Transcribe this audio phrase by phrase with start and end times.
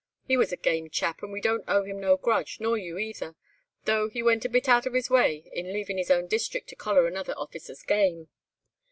[0.25, 3.35] He was a game chap, and we don't owe him no grudge, nor you either,
[3.85, 6.75] though he went a bit out of his way in leavin' his own district to
[6.75, 8.27] collar another officer's game.